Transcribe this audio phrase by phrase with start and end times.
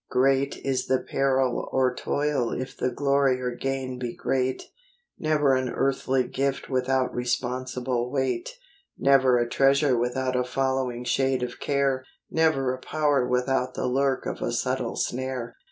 [0.11, 4.63] 2 15 Great is the peril or toil if the glory or gain be great;
[5.19, 8.57] Never an earthly gift without responsible weight;
[8.97, 14.25] Never a treasure without a following shade of care; Never a power without the lurk
[14.25, 15.57] of a subtle snare.